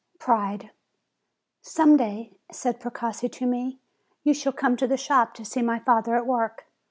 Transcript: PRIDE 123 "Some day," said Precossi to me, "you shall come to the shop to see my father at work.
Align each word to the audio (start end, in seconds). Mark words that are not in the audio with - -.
PRIDE 0.17 0.71
123 1.61 1.61
"Some 1.61 1.95
day," 1.95 2.35
said 2.51 2.79
Precossi 2.79 3.29
to 3.33 3.45
me, 3.45 3.77
"you 4.23 4.33
shall 4.33 4.51
come 4.51 4.75
to 4.77 4.87
the 4.87 4.97
shop 4.97 5.35
to 5.35 5.45
see 5.45 5.61
my 5.61 5.77
father 5.77 6.15
at 6.15 6.25
work. 6.25 6.65